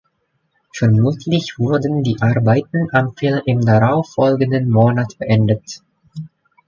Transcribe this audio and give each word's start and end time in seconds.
Vermutlich 0.79 1.59
wurden 1.59 2.01
die 2.01 2.17
Arbeiten 2.21 2.87
am 2.91 3.15
Film 3.15 3.39
im 3.45 3.63
darauf 3.63 4.13
folgenden 4.13 4.67
Monat 4.71 5.15
beendet. 5.19 5.83